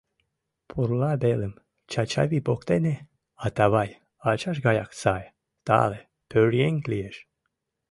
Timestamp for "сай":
5.01-5.23